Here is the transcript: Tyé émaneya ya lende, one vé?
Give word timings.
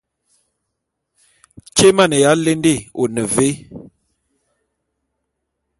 Tyé 1.75 1.87
émaneya 1.91 2.23
ya 2.33 2.39
lende, 2.45 2.73
one 3.03 3.21
vé? 3.33 3.47